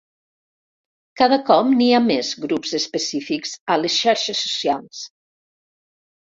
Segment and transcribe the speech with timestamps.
[1.21, 5.05] Cada cop n'hi ha més grups específics a les xarxes socials.